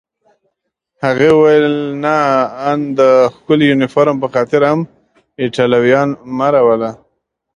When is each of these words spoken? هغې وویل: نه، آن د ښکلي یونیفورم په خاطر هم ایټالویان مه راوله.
هغې 1.03 1.29
وویل: 1.33 1.67
نه، 2.03 2.15
آن 2.69 2.79
د 2.99 3.01
ښکلي 3.35 3.65
یونیفورم 3.71 4.15
په 4.23 4.27
خاطر 4.33 4.61
هم 4.69 4.79
ایټالویان 5.41 6.09
مه 6.37 6.47
راوله. 6.53 6.91